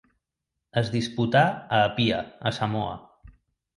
Es 0.81 0.87
disputà 0.95 1.43
a 1.51 1.83
Apia, 1.91 2.23
a 2.51 2.55
Samoa. 2.61 2.97